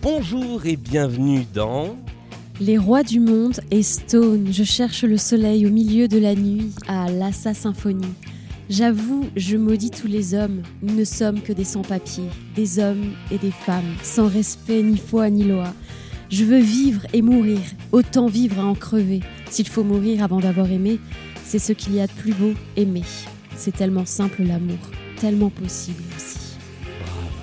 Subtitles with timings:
[0.00, 1.96] Bonjour et bienvenue dans
[2.60, 6.70] Les rois du monde et Stone, je cherche le soleil au milieu de la nuit
[6.88, 8.14] à Lassa Symphonie.
[8.72, 13.36] J'avoue, je maudis tous les hommes, nous ne sommes que des sans-papiers, des hommes et
[13.36, 15.74] des femmes, sans respect ni foi ni loi.
[16.30, 17.60] Je veux vivre et mourir,
[17.92, 19.20] autant vivre à en crever.
[19.50, 21.00] S'il faut mourir avant d'avoir aimé,
[21.44, 23.04] c'est ce qu'il y a de plus beau, aimer.
[23.56, 24.78] C'est tellement simple l'amour,
[25.20, 26.02] tellement possible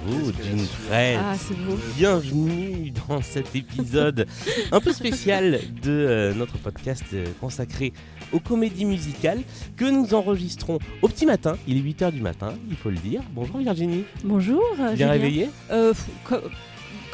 [0.06, 1.20] Bravo, Jean Fred.
[1.22, 1.78] Ah, c'est beau.
[1.98, 4.28] Bienvenue dans cet épisode
[4.72, 7.92] un peu spécial de euh, notre podcast euh, consacré
[8.32, 9.42] aux comédies musicales
[9.76, 11.58] que nous enregistrons au petit matin.
[11.68, 13.22] Il est 8h du matin, il faut le dire.
[13.34, 14.04] Bonjour Virginie.
[14.24, 14.64] Bonjour.
[14.80, 15.12] euh, Bien Julien.
[15.12, 15.94] réveillée Euh,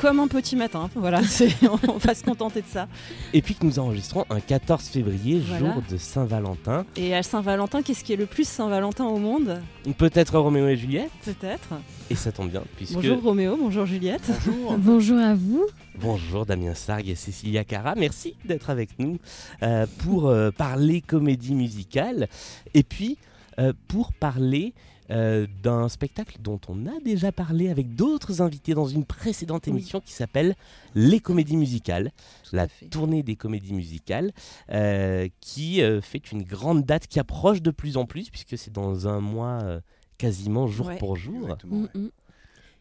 [0.06, 2.88] Comme un petit matin, voilà, c'est- on va se contenter de ça.
[3.34, 5.74] Et puis que nous enregistrons un 14 février, Voilà.
[5.74, 6.86] jour de Saint-Valentin.
[6.96, 9.60] Et à Saint-Valentin, qu'est-ce qui est le plus Saint-Valentin au monde?
[9.98, 11.10] Peut-être Roméo et Juliette.
[11.24, 11.70] Peut-être.
[12.12, 12.94] Et ça tombe bien, puisque...
[12.94, 14.30] Bonjour Roméo, bonjour Juliette.
[14.78, 15.66] Bonjour à vous.
[16.00, 19.18] Bonjour Damien Sargue et Cécilia Cara, merci d'être avec nous
[19.64, 22.28] euh, pour euh, parler comédie musicale
[22.76, 23.18] et puis
[23.58, 24.76] euh, pour parler
[25.12, 29.72] euh, d'un spectacle dont on a déjà parlé avec d'autres invités dans une précédente Oui.
[29.74, 30.56] émission qui s'appelle
[30.96, 32.12] Les comédies musicales,
[32.52, 34.32] la tournée des comédies musicales
[34.72, 38.72] euh, qui euh, fait une grande date qui approche de plus en plus puisque c'est
[38.74, 39.80] dans un mois euh,
[40.18, 40.98] quasiment jour Ouais.
[40.98, 41.58] pour jour.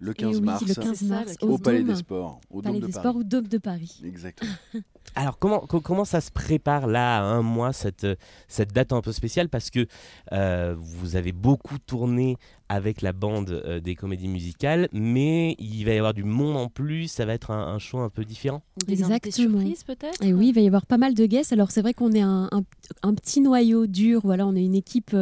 [0.00, 1.88] Le Et 15 oui, mars, le 15 C'est ça, mars le au, au Palais Dôme,
[1.88, 3.16] des Sports, au Palais Dôme des de Sports Paris.
[3.18, 4.00] ou Dôme de Paris.
[4.04, 4.52] Exactement.
[5.16, 8.06] Alors comment, co- comment ça se prépare là à un mois cette,
[8.48, 9.48] cette date un peu spéciale?
[9.48, 9.86] Parce que
[10.32, 12.36] euh, vous avez beaucoup tourné
[12.68, 16.68] avec la bande euh, des comédies musicales mais il va y avoir du monde en
[16.68, 18.62] plus, ça va être un, un show un peu différent?
[18.86, 19.60] Des Exactement.
[19.60, 20.22] surprises peut-être?
[20.22, 21.52] Et oui, il va y avoir pas mal de guests.
[21.52, 22.64] Alors c'est vrai qu'on est un, un-
[23.02, 24.22] un petit noyau dur.
[24.24, 25.14] Voilà, on est une équipe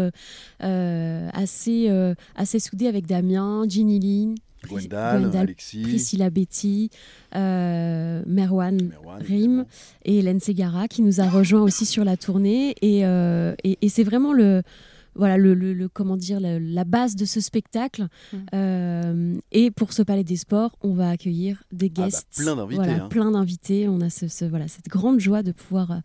[0.62, 4.34] euh, assez, euh, assez soudée avec Damien, Ginny Lynn,
[4.68, 6.90] Gwendal, Gwendal, Alexis, Priscilla Betty,
[7.34, 9.64] euh, Merwan, Merwan, Rim évidemment.
[10.04, 12.74] et Hélène Segara qui nous a rejoint aussi sur la tournée.
[12.82, 14.62] Et, euh, et, et c'est vraiment le
[15.14, 18.06] voilà le, le- le- comment dire la, la base de ce spectacle.
[18.32, 18.36] Mm.
[18.54, 22.56] Euh, et pour ce Palais des Sports, on va accueillir des Ah bah, guests, plein
[22.56, 23.08] d'invités, voilà, hein.
[23.10, 23.88] plein d'invités.
[23.88, 26.00] On a ce, ce- voilà cette grande joie de pouvoir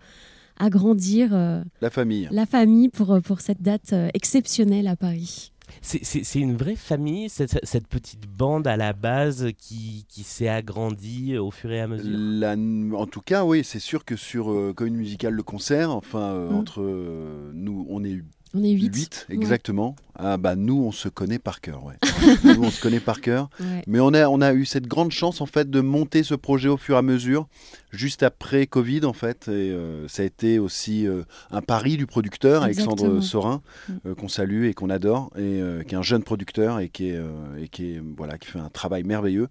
[0.59, 2.27] agrandir euh, La famille.
[2.31, 5.51] la famille pour pour cette date exceptionnelle à Paris.
[5.81, 11.37] C'est- une vraie famille, cette, cette petite bande à la base qui, qui s'est agrandie
[11.37, 12.15] au fur et à mesure?
[12.17, 12.53] La-
[12.97, 16.51] en tout cas, oui, c'est sûr que sur euh, Commune Musicale, le concert, enfin, euh,
[16.51, 16.55] Mm.
[16.55, 18.21] entre euh, nous, on est
[18.53, 18.95] On est 8.
[18.95, 19.95] 8, exactement.
[20.15, 21.95] Ah bah nous, on se connaît par cœur, ouais.
[22.43, 23.49] nous, on se connaît par cœur.
[23.87, 26.69] Mais on a, on a eu cette grande chance, en fait, de monter ce projet
[26.69, 27.47] au fur et à mesure,
[27.91, 29.47] juste après Covid, en fait.
[29.47, 33.21] Et euh, ça a été aussi euh, un pari du producteur, Alexandre.
[33.21, 33.93] Sorin, Mm.
[34.07, 37.21] euh, qu'on salue et qu'on adore, et qui est un jeune producteur et qui, est,
[37.61, 39.49] et qui, est, voilà, qui fait un travail merveilleux.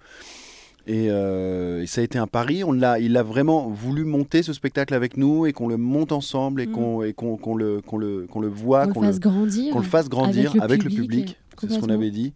[0.88, 2.62] Et, euh, et ça a été un pari.
[2.62, 6.12] On l'a, il a vraiment voulu monter ce spectacle avec nous et qu'on le monte
[6.12, 6.72] ensemble et Mm.
[6.72, 9.72] qu'on, et qu'on, qu'on le, qu'on le, qu'on le voit, Qu'on qu'on le fasse grandir.
[9.72, 11.36] qu'on le fasse grandir avec avec le le public.
[11.60, 12.34] C'est ce qu'on avait dit.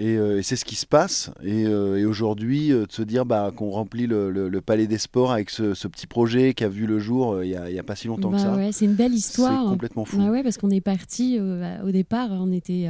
[0.00, 1.32] Et, euh, et c'est ce qui se passe.
[1.42, 4.86] Et, euh, et aujourd'hui, euh, de se dire bah, qu'on remplit le, le- le Palais
[4.86, 7.82] des Sports avec ce, ce petit projet qui a vu le jour il n'y a,
[7.82, 8.54] pas si longtemps que Bah ça.
[8.56, 9.64] ouais, c'est une belle histoire.
[9.64, 10.18] C'est complètement fou.
[10.18, 11.40] Ouais, ouais, parce qu'on est parti
[11.84, 12.86] au départ, on était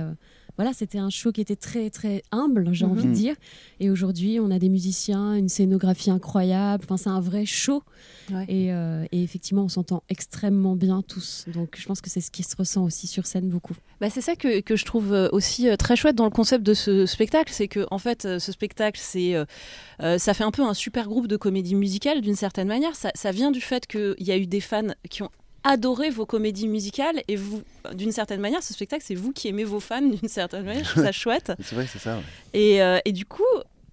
[0.58, 2.90] voilà, c'était un show qui était très très humble, j'ai Mhm.
[2.92, 3.34] envie de dire.
[3.80, 6.84] Et aujourd'hui, on a des musiciens, une scénographie incroyable.
[6.84, 7.82] Enfin, c'est un vrai show.
[8.30, 8.44] Ouais.
[8.48, 11.46] Et, euh, et effectivement, on s'entend extrêmement bien tous.
[11.54, 13.74] Donc, je pense que c'est ce qui se ressent aussi sur scène beaucoup.
[14.00, 16.64] Bah, c'est ça que, que je trouve euh, aussi euh, très chouette dans le concept
[16.66, 20.62] de ce spectacle, c'est que en fait ce spectacle c'est euh, ça fait un peu
[20.62, 22.94] un super groupe de comédie musicale d'une certaine manière.
[22.96, 25.30] Ça, ça vient du fait qu'il y a eu des fans qui ont
[25.68, 27.62] adoré vos comédies musicales et vous
[27.94, 30.84] d'une certaine manière ce spectacle c'est vous qui aimez vos fans d'une certaine manière.
[30.84, 31.52] Je trouve ça chouette.
[31.60, 32.16] C'est vrai, c'est ça.
[32.16, 32.22] ouais.
[32.54, 33.42] Et, euh, et du coup,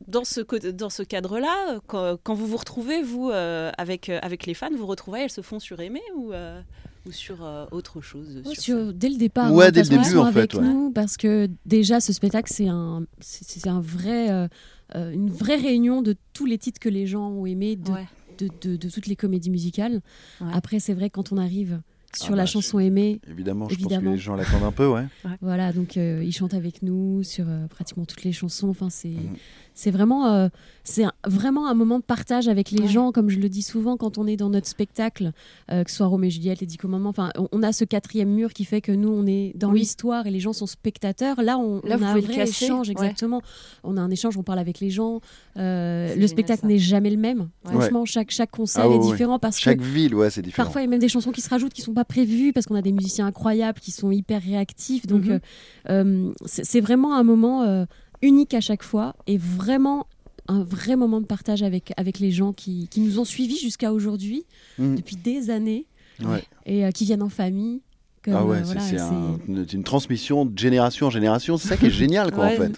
[0.08, 4.20] dans ce, co- dans ce cadre-là, quand, quand vous vous retrouvez, vous, euh, avec, euh,
[4.22, 6.62] avec les fans, vous retrouvez, elles se font sur Aimer ou, euh,
[7.08, 9.84] ou sur euh, autre chose Ouais, sur sur- scène dès le départ, Ouais, hein, dès
[9.84, 10.62] le début, en fait, avec ouais.
[10.62, 14.30] nous parce que déjà ce spectacle c'est un, c'est un vrai,
[14.94, 18.06] une vraie réunion de tous les titres que les gens ont aimés de, Ouais.
[18.38, 20.02] De, de- de toutes les comédies musicales.
[20.42, 20.48] Ouais.
[20.54, 21.82] Après c'est vrai quand on arrive
[22.16, 23.96] sur Ah la bah, chanson aimée, Évidemment, je Évidemment.
[24.02, 25.04] pense que les gens l'attendent un peu, ouais.
[25.42, 28.70] voilà donc euh, ils chantent avec nous sur euh, pratiquement toutes les chansons.
[28.70, 29.36] Enfin c'est Mhm.
[29.76, 30.50] C'est vraiment
[30.86, 34.20] c'est vraiment un moment de partage avec les gens, comme je le dis souvent quand
[34.20, 35.32] on est dans notre spectacle,
[35.72, 37.10] euh, que ce soit Roméo et Juliette, les Dix Commandements.
[37.10, 40.32] Enfin, on, a ce quatrième mur qui fait que nous, on est dans l'histoire et
[40.32, 41.42] les gens sont spectateurs.
[41.42, 43.42] Là, on, a un vrai échange, exactement.
[43.84, 45.22] On a un échange, on parle avec les gens.
[45.58, 47.50] Euh, le spectacle n'est jamais le même.
[47.64, 50.66] Franchement, chaque, chaque concert ah est différent parce chaque que ville, ouais, c'est différent.
[50.66, 52.68] Parfois, il y a même des chansons qui se rajoutent qui sont pas prévues parce
[52.68, 55.08] qu'on a des musiciens incroyables qui sont hyper réactifs.
[55.08, 55.40] Donc, mhm.
[55.90, 57.86] euh, c'est vraiment un moment
[58.22, 60.08] unique à chaque fois et vraiment
[60.48, 63.92] un vrai moment de partage avec, avec les gens qui, qui nous ont suivis jusqu'à
[63.92, 64.46] aujourd'hui,
[64.78, 64.96] mm.
[64.96, 65.86] depuis des années,
[66.66, 67.82] et euh, qui viennent en famille.
[68.28, 71.58] ah ouais, euh, c'est une transmission de génération en génération.
[71.58, 72.72] C'est ça qui est génial, quoi, en fait.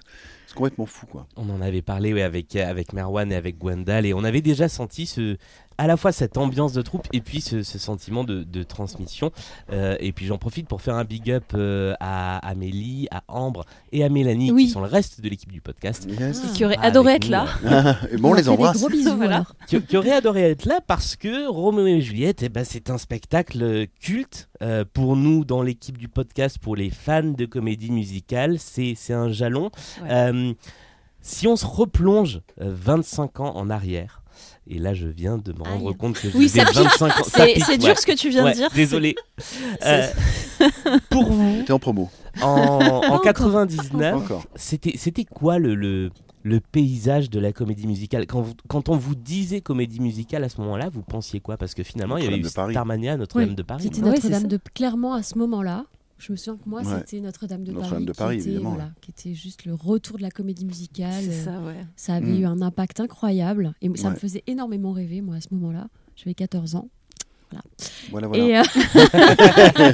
[0.47, 1.27] C'est complètement fou, quoi.
[1.35, 5.05] On en avait parlé avec, avec Merwan et avec Gwendal, et on avait déjà senti
[5.05, 5.37] ce,
[5.77, 9.31] à la fois cette ambiance de troupe et puis ce, sentiment de, transmission.
[9.71, 13.65] Euh, et puis j'en profite pour faire un big up euh, à Amélie, à Ambre
[13.91, 16.07] et à Mélanie qui sont le reste de l'équipe du podcast.
[16.53, 17.47] Qui auraient adoré être là.
[18.11, 18.77] et bon, on, les embrasse.
[18.77, 19.17] Gros bisous,
[19.67, 22.97] qui, qui auraient adoré être là parce que Roméo et Juliette, eh ben, c'est un
[22.97, 28.57] spectacle culte euh, pour nous dans l'équipe du podcast, pour les fans de comédie musicale.
[28.59, 29.69] C'est un jalon.
[31.21, 34.23] si on se replonge 25 ans en arrière,
[34.69, 37.23] et là, je viens de me rendre compte que oui, 25 ans.
[37.25, 38.69] C'est dur ce que tu viens de dire.
[38.73, 39.15] Désolé.
[39.85, 40.07] Euh,
[41.11, 41.63] pour vous.
[41.65, 42.09] T'es en promo.
[42.41, 42.79] En,
[43.11, 46.09] en 99, c'était quoi le, le,
[46.41, 48.25] le, paysage de la comédie musicale?
[48.25, 51.57] Quand, quand on vous disait comédie musicale à ce moment-là, vous pensiez quoi?
[51.57, 53.83] Parce que finalement, il y avait eu Starmania, Notre-Dame de Paris.
[53.83, 55.85] C'était Notre-Dame de clairement à ce moment-là.
[56.17, 58.61] Je me souviens que moi, c'était Notre-Dame de, Paris, qui, était,
[59.01, 61.23] qui, était, juste le retour de la comédie musicale.
[61.31, 61.85] Ça, ouais.
[61.95, 62.41] ça, avait mm.
[62.41, 63.73] eu un impact incroyable.
[63.81, 65.87] Et ça me faisait énormément rêver, moi, à ce moment-là.
[66.15, 66.89] J'avais 14 ans.
[68.09, 68.27] Voilà.
[68.29, 68.63] voilà, Et, euh...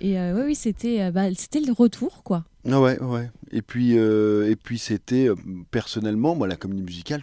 [0.00, 2.44] et euh, oui, c'était euh, bah, c'était le retour, quoi.
[2.68, 3.30] Ah ouais, ouais.
[3.52, 5.28] Et puis, euh, et puis c'était,
[5.70, 7.22] personnellement, moi, la comédie musicale,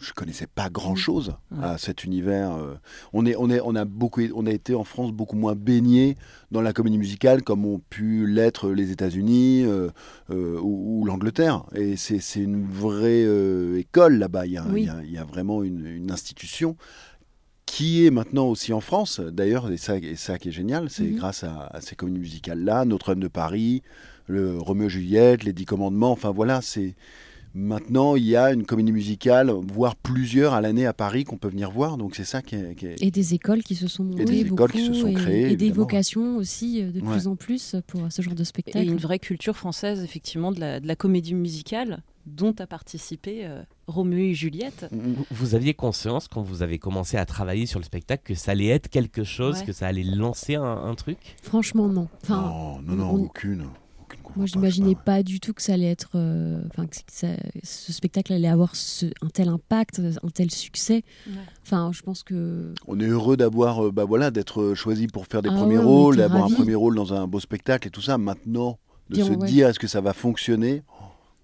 [0.00, 2.52] je connaissais pas grand chose à cet univers.
[2.52, 2.74] Euh.
[3.12, 6.16] On, est, on, est, on, a beaucoup, on a été en France beaucoup moins baigné
[6.50, 9.90] dans la comédie musicale comme ont pu l'être les États-Unis euh,
[10.30, 11.64] euh, ou, l'Angleterre.
[11.74, 13.26] Et c'est une vraie
[13.78, 14.46] école là-bas.
[14.46, 16.76] Il, il, y a vraiment une, institution
[17.66, 19.20] qui est maintenant aussi en France.
[19.20, 21.16] D'ailleurs, et ça, et ça qui est génial, c'est mhm.
[21.16, 23.82] grâce à, ces comédies musicales-là, Notre-Dame de Paris,
[24.26, 26.12] le Roméo Juliette, les Dix Commandements.
[26.12, 26.96] Enfin voilà, c'est
[27.54, 31.48] Maintenant, il y a une comédie musicale, voire plusieurs à l'année à Paris qu'on peut
[31.48, 31.96] venir voir.
[31.96, 34.22] Donc c'est ça qui est, Et des écoles qui se sont montées.
[34.22, 35.52] Et des écoles qui se sont créées.
[35.52, 38.78] Et, des vocations aussi euh, de plus en plus pour ce genre de spectacle.
[38.78, 44.18] Et une vraie culture française, effectivement, de la, comédie musicale dont a participé euh, Roméo
[44.18, 44.88] et Juliette.
[45.30, 48.68] Vous aviez conscience, quand vous avez commencé à travailler sur le spectacle, que ça allait
[48.68, 51.18] être quelque chose, que ça allait lancer un, truc?
[51.42, 52.08] Franchement, non.
[52.22, 53.64] Enfin, non, non, non, aucune.
[54.36, 56.96] Moi, je n'imaginais pas du tout que ça allait être, euh, enfin, que
[57.62, 58.72] ce spectacle allait avoir
[59.22, 61.02] un tel impact, un tel succès.
[61.62, 62.72] Enfin, je pense que.
[62.86, 66.16] On est heureux d'avoir, euh, bah voilà, d'être choisi pour faire des ah premiers rôles,
[66.16, 68.18] d'avoir un premier rôle dans un beau spectacle et tout ça.
[68.18, 68.78] Maintenant,
[69.10, 70.82] de se dire est-ce que ça va fonctionner?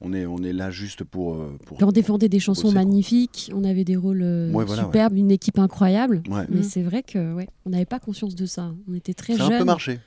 [0.03, 1.37] On est, on est là juste pour.
[1.37, 6.23] Euh, pour on défendait des chansons magnifiques, on avait des rôles superbes, une équipe incroyable.
[6.49, 8.73] Mais c'est vrai que ouais, on n'avait pas conscience de ça.
[8.89, 9.47] On était très jeunes.
[9.47, 9.99] Ça a un peu marché.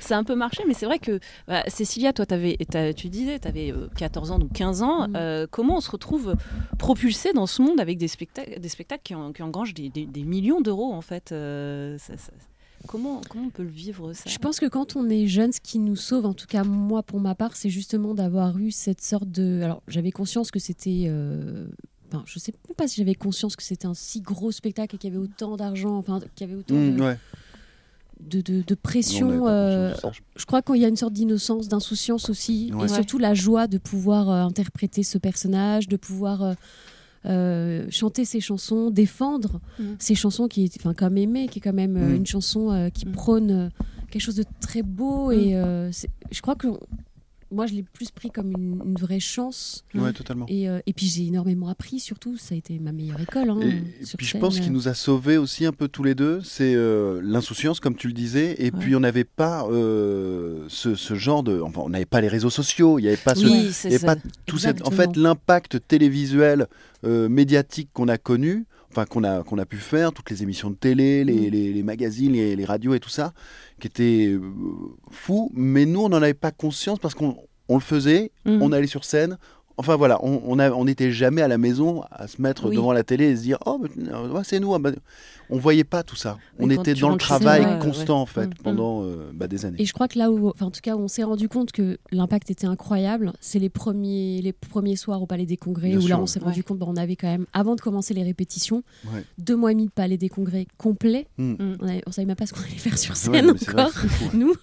[0.00, 2.56] C'est un peu marché, mais c'est vrai que bah, Cécilia, toi, avais,
[2.96, 5.08] tu disais, tu avais 14 ans ou 15 ans.
[5.08, 5.16] Mm.
[5.16, 6.34] Euh, comment on se retrouve
[6.78, 9.90] propulsé dans ce monde avec des, spectacles, des spectacles qui, en, engrangent des,
[10.24, 11.98] millions d'euros, en fait euh,
[12.86, 14.30] Comment, comment on peut le vivre ça?
[14.30, 17.02] Je pense que quand on est jeune, ce qui nous sauve, en tout cas moi
[17.02, 19.60] pour ma part, c'est justement d'avoir eu cette sorte de...
[19.62, 21.04] Alors j'avais conscience que c'était...
[21.06, 21.66] Euh...
[22.08, 25.12] Enfin, je sais pas si j'avais conscience que c'était un si gros spectacle et qu'il
[25.12, 27.16] y avait autant d'argent, enfin qu'il y avait autant mm, de
[28.20, 29.46] de, pression.
[29.46, 29.94] Euh,
[30.36, 33.78] je crois qu'il y a une sorte d'innocence, d'insouciance aussi, et surtout la joie de
[33.78, 36.54] pouvoir euh, interpréter ce personnage, de pouvoir
[37.26, 39.84] euh, chanter ses chansons, défendre mm.
[39.98, 42.14] ses chansons, qui est, enfin, comme Aimer, qui est quand même mm.
[42.16, 43.12] une chanson qui mm.
[43.12, 43.70] prône
[44.10, 45.30] quelque chose de très beau.
[45.32, 45.52] Et
[46.30, 46.68] je crois que
[47.52, 49.84] moi, je l'ai plus pris comme une, vraie chance.
[49.94, 50.46] Ouais, totalement.
[50.48, 52.36] Et, euh, et puis j'ai énormément appris, surtout.
[52.36, 53.50] Ça a été ma meilleure école.
[53.50, 56.40] Hein, et, puis je pense qu'il nous a sauvés aussi un peu tous les deux.
[56.42, 58.56] C'est euh, l'insouciance, comme tu le disais.
[58.58, 61.60] Et puis on n'avait pas euh, ce, ce, genre de.
[61.60, 62.98] Enfin, on n'avait pas les réseaux sociaux.
[62.98, 64.16] Il n'y avait pas, ce, oui, pas
[64.46, 66.66] tout cette, En fait, l'impact télévisuel,
[67.02, 70.74] médiatique qu'on a connu enfin qu'on a qu'on a pu faire toutes les émissions de
[70.74, 71.50] télé les, mm.
[71.50, 73.32] les, les magazines les, les, radios et tout ça
[73.80, 74.40] qui était euh,
[75.10, 77.36] fou, mais nous, on n'en avait pas conscience parce qu'on
[77.68, 78.62] on le faisait, mhm.
[78.62, 79.38] on allait sur scène,
[79.80, 83.30] Enfin voilà, on n'était on jamais à la maison à se mettre devant la télé
[83.30, 83.82] et se dire oh
[84.44, 84.74] c'est nous.
[84.74, 84.90] Ah, bah,
[85.48, 86.36] on voyait pas tout ça.
[86.58, 88.62] on était dans le travail constant en fait mm, mm.
[88.62, 89.80] pendant euh, bah, des années.
[89.80, 92.50] Et je crois que là où, en tout cas, on s'est rendu compte que l'impact
[92.50, 96.26] était incroyable, c'est les premiers, les premiers soirs au Palais des Congrès où là on
[96.26, 98.82] s'est rendu compte, bah, on avait quand même, avant de commencer les répétitions,
[99.38, 101.26] deux mois et demi de Palais des Congrès complet.
[101.38, 101.54] Mm.
[101.80, 103.92] On, ne savait même pas ce qu'on allait faire sur scène encore,
[104.34, 104.54] nous.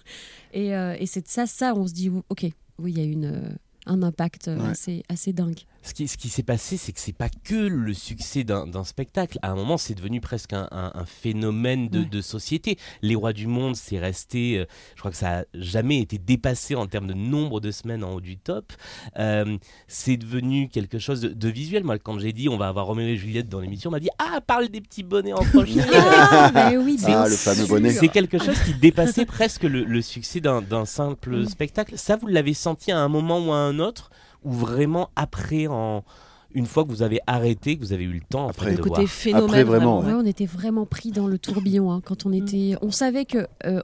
[0.52, 2.46] Et, euh, et c'est ça, ça, on se dit ok,
[2.78, 3.50] oui, il y a une, euh,
[3.88, 7.28] un impact assez, assez dingue ce qui, ce qui s'est passé, c'est que c'est pas
[7.28, 9.38] que le succès d'un spectacle.
[9.42, 10.68] À un moment, c'est devenu presque un,
[11.06, 12.78] phénomène de, société.
[13.00, 16.74] Les Rois du Monde, c'est resté, euh, je crois que ça a jamais été dépassé
[16.74, 18.72] en termes de nombre de semaines en haut du top.
[19.18, 21.84] Euh, c'est devenu quelque chose de, visuel.
[21.84, 24.10] Moi, quand j'ai dit on va avoir Roméo et Juliette dans l'émission, on m'a dit
[24.18, 25.70] ah parle des petits bonnets en poche.
[25.94, 27.90] ah, bah oui, ah, le fameux bonnet.
[27.90, 31.96] C'est quelque chose qui dépassait presque le, le succès d'un simple spectacle.
[31.96, 34.10] Ça, vous l'avez senti à un moment ou à un autre?
[34.44, 36.04] Ou vraiment après en
[36.52, 39.06] une fois que vous avez arrêté, que vous avez eu le temps après, de côté
[39.06, 42.34] Phénomène, vraiment, on était vraiment pris dans le tourbillon hein, quand on mm.
[42.34, 42.74] était.
[42.80, 43.80] On savait que euh,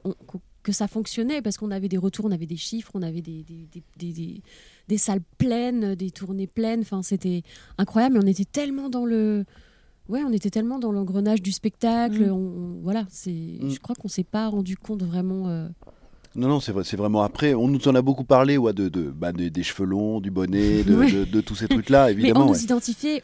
[0.63, 3.45] que ça fonctionnait parce qu'on avait des retours, on avait des chiffres, on avait des,
[3.45, 4.41] des,
[4.87, 6.81] des, salles pleines, des tournées pleines.
[6.81, 7.43] Enfin, c'était
[7.77, 8.15] incroyable.
[8.15, 9.45] Mais on était tellement dans le
[10.09, 12.25] ouais, on était tellement dans l'engrenage du spectacle.
[12.31, 12.81] Mm.
[12.81, 13.59] voilà, c'est.
[13.61, 13.69] Mm.
[13.69, 15.49] Je crois qu'on s'est pas rendu compte vraiment.
[15.49, 15.69] Euh,
[16.35, 17.53] non, non, c'est vraiment après.
[17.53, 20.83] On nous en a beaucoup parlé, ouais, de, de, bah, des cheveux longs, du bonnet,
[20.83, 22.39] de, de tous ces trucs-là, évidemment.
[22.45, 23.23] Mais on nous identifiait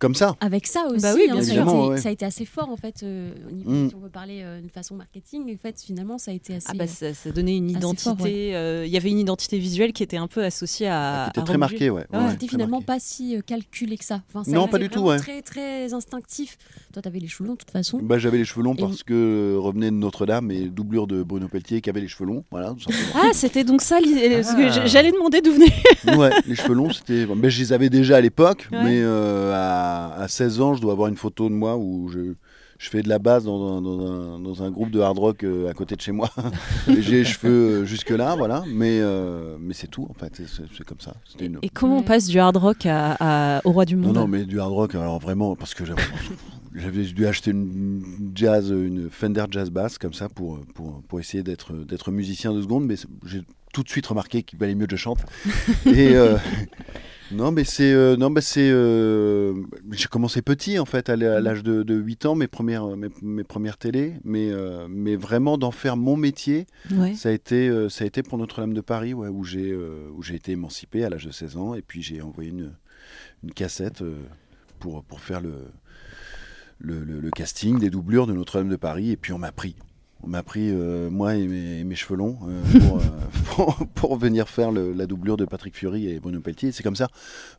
[0.00, 0.34] comme ça.
[0.40, 2.76] Avec ça aussi, bah oui, hein, ça, a été, ça, a été, assez fort en
[2.76, 3.02] fait.
[3.02, 3.90] Euh, mm.
[3.90, 6.66] Si on veut parler euh, de façon marketing, en fait, finalement, ça a été assez.
[6.70, 8.56] Ah bah ça, ça donnait une identité.
[8.56, 11.30] Euh, il y avait une identité visuelle qui était un peu associée à.
[11.32, 12.06] Qui était très marquée, ouais.
[12.30, 14.22] C'était finalement pas si calculé que ça.
[14.32, 15.18] Enfin, non, pas du tout, ouais.
[15.18, 16.56] Très très instinctif.
[16.92, 18.00] Toi, t'avais les cheveux longs de toute façon.
[18.02, 21.82] Bah, j'avais les cheveux longs parce que revenait de Notre-Dame et doublure de Bruno Pelletier
[21.82, 22.74] qui avait les cheveux longs, voilà.
[23.14, 23.98] ah, c'était donc ça.
[24.00, 24.86] Ah.
[24.86, 26.16] J'allais demander d'où venait.
[26.16, 27.26] ouais, les cheveux longs, c'était.
[27.36, 29.89] Mais je les avais déjà à l'époque, mais à
[30.28, 32.34] 16 ans je dois avoir une photo de moi où je,
[32.80, 35.74] je fais de la basse dans un, dans un, groupe de hard rock euh, à
[35.74, 36.30] côté de chez moi.
[36.88, 38.64] J'ai les cheveux euh, jusque-là, voilà.
[38.66, 40.40] Mais, euh, mais c'est tout, en fait.
[40.48, 41.14] C'est comme ça.
[41.60, 44.44] Et comment on passe du hard rock à, au roi du monde Non, non, mais
[44.44, 45.84] du hard rock, alors vraiment, parce que
[46.74, 51.42] j'avais dû acheter une jazz, une Fender Jazz Bass, comme ça, pour, pour, pour essayer
[51.42, 52.86] d'être musicien de seconde.
[52.86, 55.20] Mais j'ai tout de suite remarqué qu'il valait mieux que je chante.
[55.86, 56.16] Et.
[57.32, 57.92] Non, mais c'est.
[57.92, 58.70] Euh, non, mais c'est.
[58.70, 59.54] Euh,
[59.92, 62.86] j'ai commencé petit, en fait, à l'âge de, de, 8 ans, mes premières,
[63.22, 64.14] mes, premières télés.
[64.24, 66.66] Mais, euh, mais vraiment, d'en faire mon métier,
[67.14, 70.34] ça, a été, ça a été pour Notre-Dame de Paris, ouais, où j'ai où j'ai
[70.34, 71.74] été émancipé à l'âge de 16 ans.
[71.74, 72.72] Et puis, j'ai envoyé une,
[73.44, 74.02] une cassette
[74.78, 75.54] pour, pour faire le,
[76.80, 79.10] le, le, casting des doublures de Notre-Dame de Paris.
[79.10, 79.76] Et puis, on m'a pris.
[80.22, 82.62] On m'a pris, euh, moi et mes, cheveux longs, euh,
[83.58, 83.62] euh,
[83.94, 86.72] pour, venir faire la doublure de Patrick Fury et Bruno Pelletier.
[86.72, 87.08] C'est comme ça,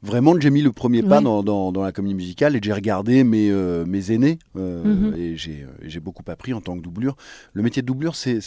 [0.04, 3.52] vraiment, que j'ai mis le premier pas dans, la comédie musicale et j'ai regardé mes,
[3.86, 5.16] mes aînés mhm.
[5.18, 7.16] et j'ai beaucoup appris en tant que doublure.
[7.54, 8.40] Le métier de doublure, c'est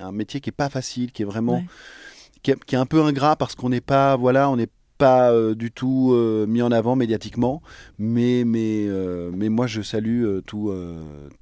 [0.00, 1.62] un métier qui n'est pas facile, qui est vraiment.
[2.42, 5.30] Qui est, qui est, un peu ingrat parce qu'on n'est pas voilà on n'est pas
[5.30, 7.62] euh, du tout euh, mis en avant médiatiquement,
[7.98, 10.72] mais, mais, euh, mais moi je salue tout,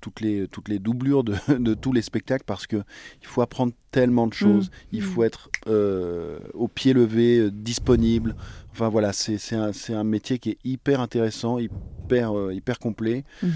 [0.01, 2.83] toutes, les, toutes les doublures de, de, tous les spectacles parce qu'il
[3.23, 4.97] faut apprendre tellement de choses, mmh.
[4.97, 5.51] il faut être
[6.55, 8.35] au pied levé, disponible.
[8.73, 13.25] Enfin voilà, c'est un, un, métier qui est hyper intéressant, hyper, hyper complet.
[13.43, 13.49] Mmh.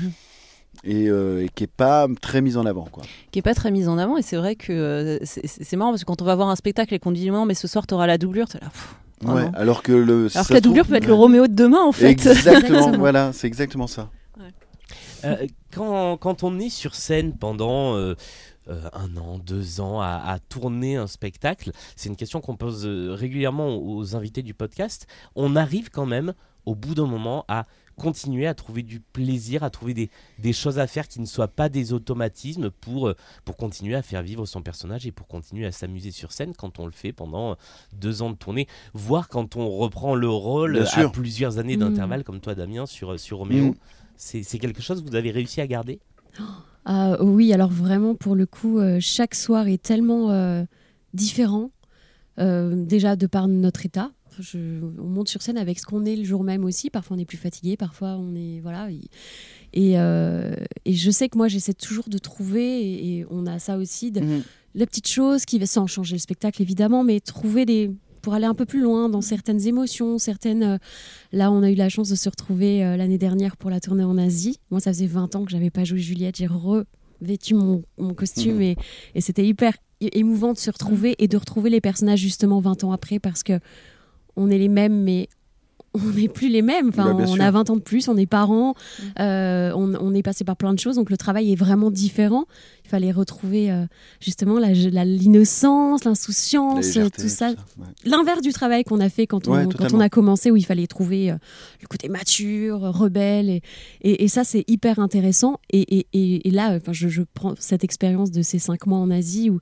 [0.85, 2.85] Et, et, qui n'est pas très mis en avant.
[2.85, 3.03] Quoi.
[3.33, 6.07] Qui n'est pas très mis en avant, et c'est vrai que c'est marrant parce que
[6.07, 8.07] quand on va voir un spectacle et qu'on dit non, mais ce soir tu auras
[8.07, 8.71] la doublure, tu là.
[9.25, 10.29] Ouais, alors que le.
[10.35, 12.11] Alors que la doublure peut être le Roméo de demain en fait.
[12.11, 14.11] Exactement, voilà, c'est exactement ça.
[15.25, 18.15] Euh, quand, quand, on est sur scène pendant euh,
[18.69, 22.87] euh, un an, deux ans à, à tourner un spectacle, c'est une question qu'on pose
[22.87, 25.07] régulièrement aux invités du podcast.
[25.35, 26.35] On arrive quand même
[26.67, 27.65] au bout d'un moment à
[27.99, 31.49] continuer à trouver du plaisir, à trouver des, des, choses à faire qui ne soient
[31.49, 35.67] pas des automatismes pour, euh, pour continuer à faire vivre son personnage et pour continuer
[35.67, 37.57] à s'amuser sur scène quand on le fait pendant
[37.93, 41.81] deux ans de tournée, voire quand on reprend le rôle à plusieurs années mmh.
[41.81, 43.73] d'intervalle, comme toi Damien sur, sur Roméo.
[43.73, 43.75] Mmh.
[44.17, 46.01] C'est quelque chose que vous avez réussi à garder?
[46.85, 50.65] Ah, Oui, alors vraiment pour le coup, euh, chaque soir est tellement euh,
[51.13, 51.71] différent.
[52.39, 54.11] déjà de par notre état,
[54.55, 56.91] on monte sur scène avec ce qu'on est le jour même aussi.
[56.91, 58.89] Parfois on est plus fatigué, parfois on est voilà.
[59.73, 60.55] Et, euh,
[60.87, 64.43] je sais que moi j'essaie toujours de trouver et, on a ça aussi, de, mhm.
[64.75, 67.91] la petite chose qui va sans changer le spectacle évidemment, mais trouver des
[68.23, 70.63] pour aller un peu plus loin dans certaines émotions, certaines.
[70.63, 70.79] Euh,
[71.33, 74.03] là, on a eu la chance de se retrouver euh, l'année dernière pour la tournée
[74.03, 74.59] en Asie.
[74.71, 76.37] Moi, ça faisait 20 ans que j'avais pas joué Juliette.
[76.37, 78.63] J'ai revêtu mon, costume mhm.
[78.63, 78.77] et,
[79.15, 82.93] et c'était hyper émouvant de se retrouver et de retrouver les personnages justement 20 ans
[82.93, 83.61] après parce que
[84.39, 85.29] on est les mêmes, mais
[85.95, 86.89] on n'est plus les mêmes.
[86.91, 87.43] Enfin, Bah, on sûr.
[87.43, 89.03] a 20 ans de plus, on est parents, Mm.
[89.21, 92.45] euh, on, on est passé par plein de choses, donc le travail est vraiment différent.
[92.85, 93.85] Il fallait retrouver euh,
[94.21, 97.51] justement l'innocence, La l'insouciance, tout ça.
[97.51, 97.87] ouais.
[98.05, 100.65] L'inverse du travail qu'on a fait quand on, Ouais, quand on a commencé, où il
[100.65, 101.37] fallait trouver euh,
[101.83, 103.49] le côté mature, rebelle.
[103.51, 103.63] Et,
[104.03, 105.59] et, et ça, c'est hyper intéressant.
[105.71, 108.99] Et, et, et, et là, enfin, je, je prends cette expérience de ces cinq mois
[108.99, 109.59] en Asie où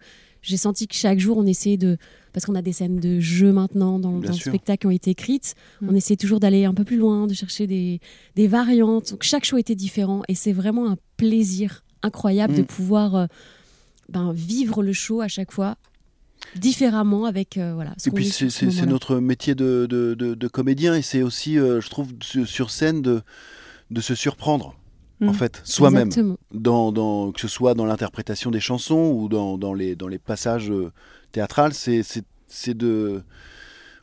[0.47, 1.97] j'ai senti que chaque jour, on essayait de.
[2.33, 5.11] Parce qu'on a des scènes de jeu maintenant dans, dans le spectacle qui ont été
[5.11, 5.55] écrites.
[5.81, 5.89] Mm.
[5.91, 8.01] On essayait toujours d'aller un peu plus loin, de chercher des,
[8.35, 9.11] des variantes.
[9.13, 10.23] Donc chaque show était différent.
[10.29, 12.67] Et c'est vraiment un plaisir incroyable de Mm.
[12.67, 13.27] pouvoir euh,
[14.11, 15.77] ben, vivre le show à chaque fois
[16.55, 20.49] différemment avec euh, voilà ce Et puis c'est ce notre métier de, de, de- de
[20.49, 23.23] comédien et c'est aussi, euh, je trouve, sur, sur scène de,
[23.91, 24.77] de se surprendre,
[25.23, 25.35] en Mm.
[25.35, 26.09] fait, soi-même.
[26.09, 26.37] Exactement.
[26.53, 30.19] Dans, dans, que ce soit dans l'interprétation des chansons ou dans, dans, les, dans les
[30.19, 30.93] passages euh,
[31.33, 32.03] théâtrales, c'est
[32.77, 33.23] de,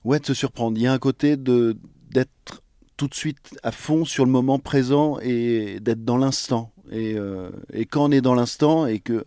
[0.04, 0.78] ouais, de se surprendre.
[0.78, 2.62] Il y a un côté d'être
[2.98, 6.72] tout de suite à fond sur le moment présent et d'être dans l'instant.
[6.92, 9.24] Et, euh, et quand on est dans l'instant et que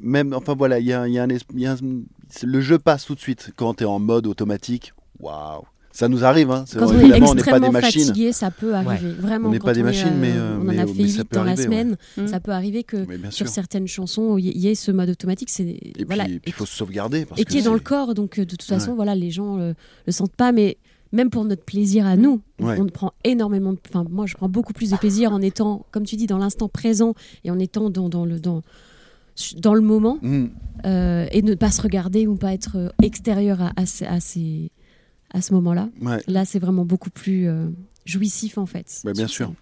[0.00, 1.76] même, enfin voilà, il y a, il y a un, es- il y a un-
[2.28, 4.92] c'est- le jeu passe tout de suite quand tu es en mode automatique.
[5.20, 5.62] Waouh,
[5.96, 6.50] ça nous arrive.
[6.50, 6.64] Hein.
[6.66, 8.00] C'est- Quand on est on n'est pas des extrêmement machines.
[8.06, 9.12] fatigué, ça peut arriver.
[9.18, 11.08] Vraiment, On n'est pas des machines, mais, euh, euh, on en mais- a mais fait
[11.08, 11.96] ça huit peut dans la arriver, semaine.
[12.18, 12.26] Mm.
[12.26, 15.48] Ça peut arriver que Mais sur certaines chansons, il y ait ce mode automatique.
[15.50, 17.24] C'est Et voilà, puis, il faut se sauvegarder.
[17.24, 18.14] Parce et que qui est dans le corps.
[18.14, 18.96] Donc euh, de toute façon, Ouais.
[18.96, 19.72] voilà, les gens euh,
[20.06, 20.76] le sentent pas, mais
[21.12, 22.80] même pour notre plaisir à nous, on- Ouais.
[22.80, 23.72] on prend énormément.
[23.72, 26.36] de- Enfin, moi, je prends beaucoup plus de plaisir en étant, comme tu dis, dans
[26.38, 28.62] l'instant présent et en étant dans, dans le dans
[29.58, 30.46] dans le moment Mm.
[30.86, 34.18] euh, et ne pas se regarder ou pas être euh, extérieur à, à, ces- à,
[34.20, 34.70] ces-
[35.32, 35.88] à ce moment-là.
[36.00, 36.22] Ouais.
[36.26, 37.68] Là, c'est vraiment beaucoup plus euh,
[38.04, 39.00] jouissif en fait.
[39.04, 39.52] Bah, bien sûr.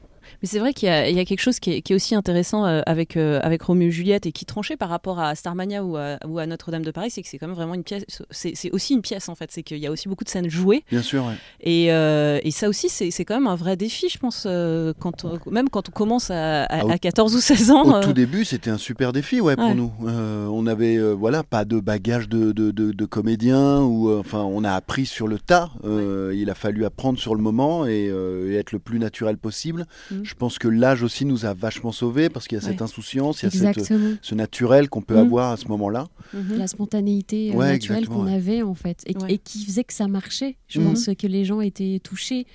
[0.42, 1.96] Mais c'est vrai qu'il y, a- il y a quelque chose qui est, qui est
[1.96, 5.34] aussi intéressant euh, avec, euh, avec Roméo et Juliette et qui tranchait par rapport à
[5.34, 7.84] Starmania ou à, ou à Notre-Dame de Paris, c'est que c'est quand même vraiment une
[7.84, 8.04] pièce.
[8.30, 10.84] C'est aussi une pièce en fait, c'est qu'il y a aussi beaucoup de scènes jouées.
[10.90, 11.34] Bien sûr, ouais.
[11.60, 15.24] Et, euh, et ça aussi, c'est quand même un vrai défi, je pense, euh, quand
[15.24, 17.82] on- même quand on commence à, à- Ah, au- à 14 ou 16 ans.
[18.00, 19.74] Au tout début, c'était un super défi, ouais, pour Ouais.
[19.74, 19.92] nous.
[20.00, 24.64] On avait, euh, voilà, pas de bagage de, de, de, de comédien ou, enfin, on
[24.64, 25.70] a appris sur le tas.
[25.84, 29.86] Il a fallu apprendre sur le moment et, et être le plus naturel possible.
[30.14, 30.24] Mhm.
[30.24, 32.82] Je pense que l'âge aussi nous a vachement sauvés parce qu'il y a cette Ouais.
[32.82, 34.14] insouciance, il y a cette, Exactement.
[34.22, 35.20] ce naturel qu'on peut Mhm.
[35.26, 36.08] avoir à ce moment-là.
[36.32, 36.56] mhm.
[36.58, 38.34] La spontanéité euh, Ouais, naturelle qu'on ouais.
[38.34, 39.34] avait en fait et, Ouais.
[39.34, 40.56] et qui faisait que ça marchait.
[40.68, 40.86] Je Mhm.
[40.86, 42.46] pense que les gens étaient touchés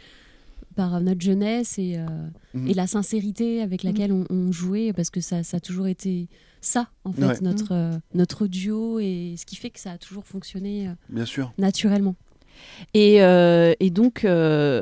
[0.76, 2.06] par notre jeunesse et, euh,
[2.54, 2.68] Mhm.
[2.70, 6.28] et la sincérité avec laquelle on, on jouait parce que ça, ça a toujours été
[6.62, 7.38] ça en fait Ouais.
[7.42, 11.26] notre, euh, notre duo et ce qui fait que ça a toujours fonctionné euh, Bien
[11.26, 11.54] sûr.
[11.58, 12.16] naturellement.
[12.94, 14.82] Et, euh, et donc, euh,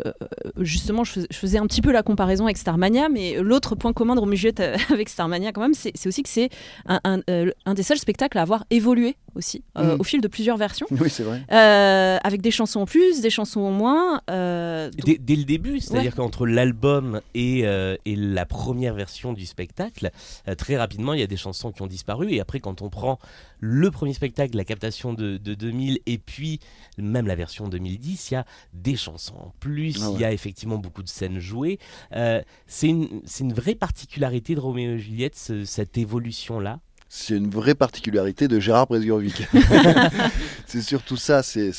[0.60, 3.94] justement, je fais- je faisais un petit peu la comparaison avec Starmania, mais l'autre point
[3.94, 6.50] commun de Juliette euh, avec Starmania, quand même, c'est aussi que c'est
[6.88, 10.02] un des seuls spectacles à avoir évolué aussi euh, Mhm.
[10.02, 11.44] au fil de plusieurs versions, Oui, c'est vrai.
[11.52, 14.22] euh, avec des chansons en plus, des chansons en moins.
[14.30, 19.34] euh, donc- Dès, dès le début, c'est-à-dire qu'entre l'album et, euh, et la première version
[19.34, 20.12] du spectacle,
[20.48, 22.32] euh, très rapidement, il y a des chansons qui ont disparu.
[22.34, 23.20] Et après, quand on prend
[23.60, 26.60] le premier spectacle, la captation de, de 2000, et puis
[26.98, 30.16] même la version 2010, il y a des chansons en plus, Ah ouais.
[30.16, 31.80] il y a effectivement beaucoup de scènes jouées.
[32.14, 33.22] Euh, c'est une,
[33.54, 36.80] vraie particularité de Roméo et Juliette, ce- cette évolution-là?
[37.10, 39.44] C'est une vraie particularité de Gérard Presgurvic.
[40.66, 41.72] c'est surtout ça, c'est-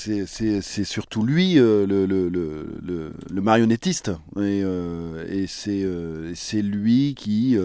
[0.84, 4.08] surtout lui, euh, le, le, le, le- marionnettiste.
[4.36, 7.56] Et, euh, et c'est euh, c'est lui qui,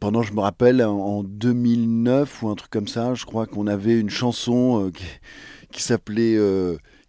[0.00, 3.66] pendant, je me rappelle, en- en 2009 ou un truc comme ça, je crois qu'on
[3.66, 5.04] avait une chanson qui,
[5.72, 6.36] qui s'appelait...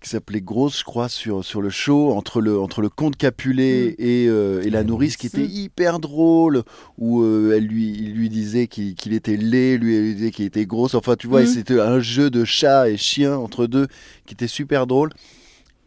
[0.02, 3.96] qui s'appelait Grosse, je crois, sur, sur le show, entre le, entre le comte Capulet
[3.98, 6.62] et, euh, et la nourrice, qui était hyper drôle,
[7.00, 10.46] où euh, elle lui, il lui disait qu'il était laid, lui elle lui disait qu'il
[10.46, 10.94] était grosse.
[10.94, 11.48] Enfin, tu vois, Mhm.
[11.48, 13.88] c'était un jeu de chat et chien entre deux
[14.28, 15.10] qui était super drôle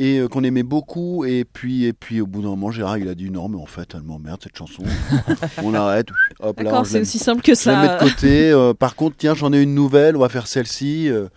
[0.01, 1.25] et euh, qu'on aimait beaucoup.
[1.25, 3.67] Et puis, et puis, au bout d'un moment, Gérard, il a dit non, mais en
[3.67, 4.83] fait, elle m'emmerde cette chanson.
[5.63, 6.09] on arrête.
[6.41, 7.99] Hop là, c'est la- aussi simple que je la mets ça.
[8.05, 8.51] de côté.
[8.51, 10.17] Euh, par contre, tiens, j'en ai une nouvelle.
[10.17, 11.09] On va faire celle-ci.
[11.09, 11.29] Euh,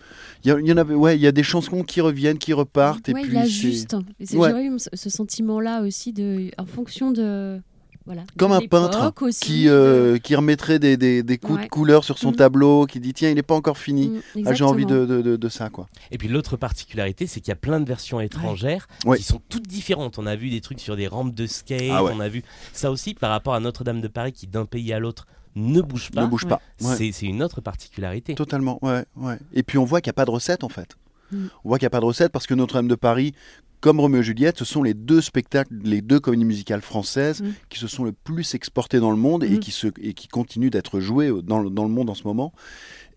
[0.44, 2.52] Il y, a- y en avait, ouais, il y a des chansons qui reviennent, qui
[2.52, 3.08] repartent.
[3.08, 3.96] et Ouais, puis il c'est ajuste.
[4.20, 4.50] Et c'est- Ouais.
[4.50, 7.60] J'aurais eu ce, sentiment-là aussi de, en fonction de
[8.06, 8.24] voilà.
[8.36, 11.64] Comme un peintre aussi, qui, de- euh, qui remettrait des, des, des coups Ouais.
[11.64, 12.36] de couleur sur son Mhm.
[12.36, 14.08] tableau, qui dit tiens, il n'est pas encore fini.
[14.36, 15.86] Mm, Ah, J'ai envie de, de, de- de ça, quoi.
[16.10, 19.16] Et puis l'autre particularité, c'est qu'il y a plein de versions étrangères Ouais.
[19.16, 20.18] qui sont toutes différentes.
[20.18, 22.12] On a vu des trucs sur des rampes de skate, Ah ouais.
[22.14, 22.42] on a vu
[22.74, 26.10] ça aussi par rapport à Notre-Dame de Paris qui d'un pays à l'autre ne bouge
[26.10, 26.22] pas.
[26.22, 26.60] ne bouge pas.
[26.80, 26.96] Ouais.
[26.96, 28.34] C'est c'est une autre particularité.
[28.34, 29.38] Totalement, ouais, ouais.
[29.52, 30.96] Et puis on voit qu'il n'y a pas de recette en fait.
[31.32, 31.46] Mm.
[31.64, 33.32] On voit qu'il n'y a pas de recette parce que Notre-Dame de Paris,
[33.80, 37.48] comme Roméo et Juliette, ce sont les deux spectacles, les deux comédies musicales françaises Mm.
[37.68, 39.58] qui se sont le plus exportées dans le monde et, Mm.
[39.60, 42.52] qui se, et qui continuent d'être jouées dans, le- dans le monde en ce moment.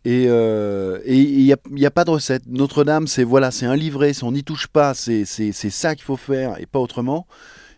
[0.05, 2.43] Et euh, il n'y a, y a, pas de recette.
[2.47, 6.15] Notre-Dame, c'est voilà, c'est un livret, si on n'y touche pas, c'est ça qu'il faut
[6.17, 7.27] faire et pas autrement.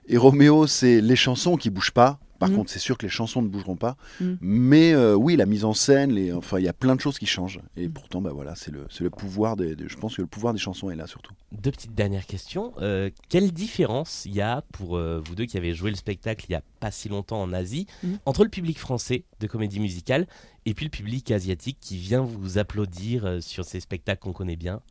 [0.08, 2.20] Et Roméo, c'est les chansons qui bougent pas.
[2.40, 2.56] Par mm.
[2.56, 3.98] contre, c'est sûr que les chansons ne bougeront pas.
[4.20, 4.34] Mm.
[4.42, 7.20] Mais euh, oui, la mise en scène, les, enfin, il y a plein de choses
[7.20, 7.60] qui changent.
[7.78, 7.92] Et mm.
[7.92, 10.90] pourtant, bah voilà, c'est le, le, pouvoir des, je pense que le pouvoir des chansons
[10.90, 11.34] est là surtout.
[11.52, 12.74] Deux petites dernières questions.
[12.82, 16.46] Euh, quelle différence il y a pour euh, vous deux qui avez joué le spectacle
[16.48, 17.88] il n'y a pas si longtemps en Asie
[18.26, 20.28] entre le public français de comédie musicale
[20.66, 24.82] et puis le public asiatique qui vient vous applaudir sur ces spectacles qu'on connaît bien?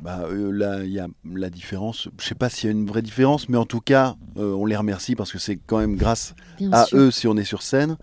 [0.00, 2.08] Bah, euh, là, il y a la différence.
[2.20, 4.64] Je sais pas s'il y a une vraie différence, mais en tout cas, euh, on
[4.64, 6.34] les remercie parce que c'est quand même grâce
[6.72, 7.96] à eux si on est sur scène.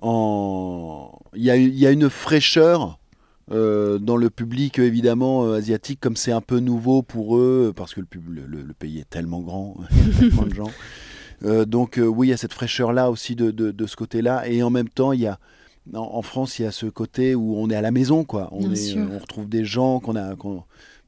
[0.00, 1.18] En...
[1.34, 2.98] Il, y a, il y a une fraîcheur
[3.50, 8.00] euh, dans le public évidemment asiatique, comme c'est un peu nouveau pour eux, parce que
[8.00, 11.64] le, le, pays est tellement grand, il y a tellement de gens.
[11.66, 14.46] donc oui, il y a cette fraîcheur-là aussi de, de, de ce côté-là.
[14.46, 15.38] Et en même temps, il y a...
[15.94, 18.48] En, France, il y a ce côté où on est à la maison, quoi.
[18.52, 20.36] On, est, on retrouve des gens qu'on a,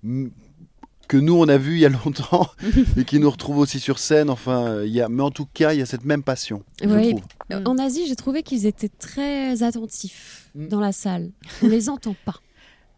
[0.02, 2.48] que nous on a vu il y a longtemps
[2.96, 4.30] et qui nous retrouvent aussi sur scène.
[4.30, 6.62] Enfin, il y a, mais en tout cas, il y a cette même passion.
[6.84, 7.16] Oui.
[7.50, 10.68] En Asie, j'ai trouvé qu'ils étaient très attentifs mm.
[10.68, 11.30] dans la salle.
[11.62, 12.36] On les entend pas.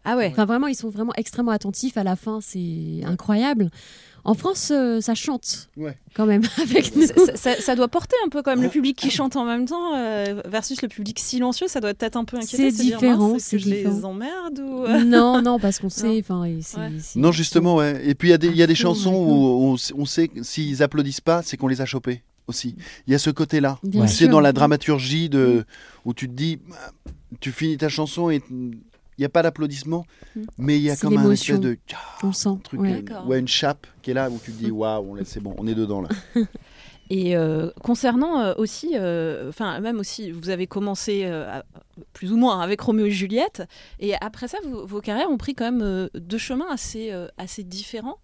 [0.05, 0.29] Ah ouais.
[0.31, 1.97] Enfin, vraiment, ils sont vraiment extrêmement attentifs.
[1.97, 3.71] À la fin, c'est incroyable.
[4.25, 5.69] En France, euh, ça chante
[6.15, 7.07] quand même avec nous.
[7.35, 10.41] Ça, doit porter un peu quand même le public qui chante en même temps euh,
[10.47, 11.69] versus le public silencieux.
[11.69, 12.57] Ça doit être un peu inquiétant.
[12.57, 13.37] C'est différent.
[13.39, 16.21] C'est je les emmerde ou Non, non, parce qu'on sait.
[16.21, 16.49] Enfin,
[17.17, 18.01] non, justement, ouais.
[18.09, 20.83] Et puis il y a des, y a des chansons où on, sait que s'ils
[20.83, 22.77] applaudissent pas, c'est qu'on les a chopés aussi.
[23.07, 23.79] Il y a ce côté-là.
[24.07, 25.65] C'est dans la dramaturgie de
[26.07, 26.61] où tu te dis,
[27.41, 28.43] tu finis ta chanson et
[29.19, 30.43] il n'y a pas d'applaudissement, hmm.
[30.59, 31.79] mais il y a comme un espèce de
[32.23, 32.59] on sent.
[32.63, 33.05] truc, ouais.
[33.11, 34.77] Euh, une chape qui est là où tu te dis hmm.
[34.77, 36.09] waouh, c'est bon, on est dedans là.
[37.11, 38.97] Et euh, concernant euh, aussi,
[39.49, 41.31] enfin même aussi, vous avez commencé
[42.15, 43.63] plus ou moins avec Roméo et Juliette,
[44.01, 48.19] et après ça, vos carrières ont pris quand même deux chemins assez, assez différents.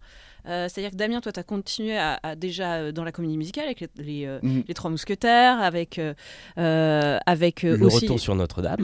[0.46, 3.64] Euh, c'est-à-dire que Damien, toi, tu as continué à, déjà euh, dans la comédie musicale
[3.64, 4.64] avec les, euh, mhm.
[4.74, 6.00] Trois Mousquetaires, avec,
[6.56, 8.80] avec le retour sur Notre-Dame.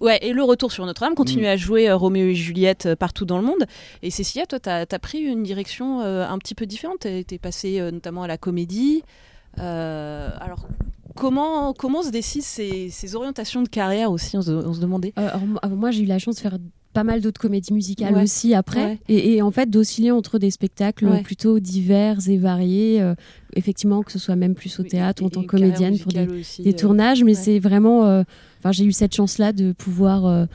[0.00, 1.52] ouais, et le retour sur Notre-Dame, continuer mhm.
[1.52, 3.66] à jouer Roméo et Juliette partout dans le monde.
[4.02, 7.00] Et Cécilia, toi, tu as, pris une direction un petit peu différente.
[7.00, 9.02] Tu es passée notamment à la comédie.
[9.56, 10.66] alors,
[11.16, 15.12] comment, comment se décident ces, orientations de carrière aussi, on se, demandait?
[15.68, 16.58] Moi, j'ai eu la chance de faire
[16.92, 18.98] pas mal d'autres comédies musicales aussi après.
[19.08, 23.00] Et, en fait, d'osciller entre des spectacles plutôt divers et variés.
[23.00, 23.14] Euh,
[23.54, 26.26] effectivement, que ce soit même plus au théâtre ou en tant que comédienne pour des,
[26.26, 27.24] euh, tournages.
[27.24, 28.06] Mais c'est vraiment.
[28.06, 28.22] Euh,
[28.58, 30.48] enfin, j'ai eu cette chance-là de pouvoir.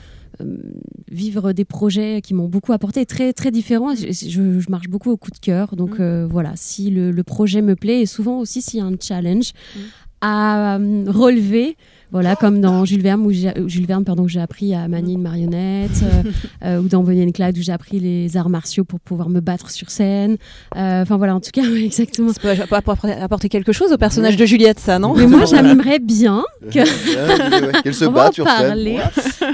[1.10, 3.96] vivre des projets qui m'ont beaucoup apporté, très très différents.
[3.96, 6.26] Je, marche beaucoup au coup de cœur, donc mm.
[6.26, 6.52] voilà.
[6.56, 9.80] Si le, projet me plaît et souvent aussi s'il y a un challenge mm.
[10.20, 11.78] à relever,
[12.16, 16.02] voilà, comme dans Jules Verne, où Jules Verne, pardon, j'ai appris à manier une marionnette,
[16.02, 16.24] euh,
[16.64, 19.42] euh, ou dans Bonnie and Clyde, où j'ai appris les arts martiaux pour pouvoir me
[19.42, 20.38] battre sur scène.
[20.78, 22.32] Euh, enfin voilà, en tout cas, exactement.
[22.32, 22.76] Ça peut
[23.20, 25.14] apporter quelque chose au personnage de Juliette, ça, non?
[25.14, 28.98] Mais moi, j'aimerais bien qu'elle se batte sur scène.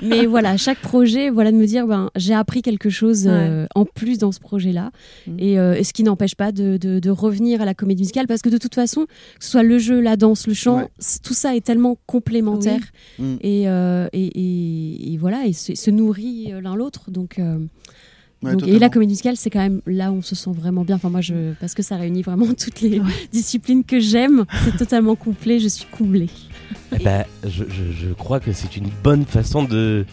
[0.03, 3.27] Mais voilà, chaque projet, voilà, de me dire, ben, j'ai appris quelque chose
[3.73, 4.91] en plus dans ce projet-là,
[5.25, 5.39] mm.
[5.39, 8.75] et, ce qui n'empêche pas de, revenir à la comédie musicale, parce que de toute
[8.75, 10.87] façon, que ce soit le jeu, la danse, le chant,
[11.23, 12.50] tout ça est tellement complémentaire
[13.19, 13.35] Mm.
[13.43, 17.11] Euh, et, et, voilà, et se, nourrit euh, l'un l'autre.
[17.11, 17.59] Donc, euh,
[18.65, 20.95] et la comédie musicale, c'est quand même là où on se sent vraiment bien.
[20.95, 24.45] Enfin, moi, je, parce que ça réunit vraiment toutes les disciplines que j'aime.
[24.63, 25.59] C'est totalement complet.
[25.59, 26.29] Je suis comblée.
[27.03, 30.05] Ben, je, je, crois que c'est une bonne façon de,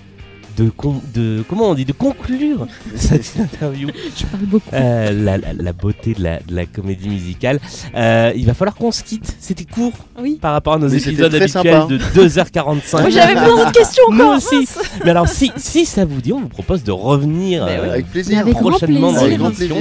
[0.59, 0.73] de,
[1.15, 2.67] de, comment on dit de conclure
[2.97, 3.89] cette interview.
[4.17, 4.69] Je parle beaucoup.
[4.73, 7.61] Euh, la, beauté de la, comédie musicale.
[7.95, 9.37] Euh, il va falloir qu'on se quitte.
[9.39, 10.39] C'était court oui.
[10.41, 13.11] par rapport à nos épisodes habituels de 2h45.
[13.11, 14.37] J'avais plein d'autres questions encore.
[14.37, 14.69] aussi.
[15.05, 18.45] Mais alors si, si ça vous dit, on vous propose de revenir euh, avec plaisir.
[18.51, 19.77] prochainement dans l'émission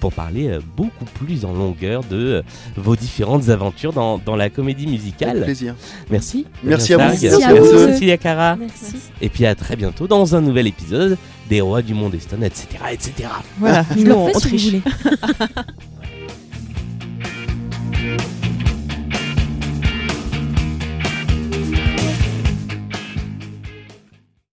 [0.00, 2.44] pour parler beaucoup plus en longueur de
[2.76, 5.30] vos différentes aventures dans, dans la comédie musicale.
[5.30, 5.74] Avec plaisir.
[6.10, 6.46] Merci.
[6.62, 7.04] Merci à vous.
[7.04, 8.18] Merci à vous.
[8.20, 8.56] Cara.
[8.56, 8.96] Merci.
[9.20, 11.16] Et puis à très bientôt dans dans un nouvel épisode
[11.48, 12.66] des Rois du Monde Eston, etc.
[12.90, 13.28] etc.
[13.58, 14.82] Voilà, je le refais si vous voulez.